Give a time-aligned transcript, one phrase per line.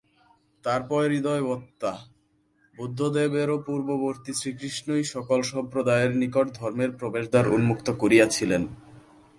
[0.63, 1.91] তারপর হৃদয়বত্তা!
[2.75, 8.61] বুদ্ধদেবেরও পূর্ববর্তী শ্রীকৃষ্ণই সকল সম্প্রদায়ের নিকট ধর্মের প্রবেশদ্বার উন্মুক্ত করিয়াছিলেন।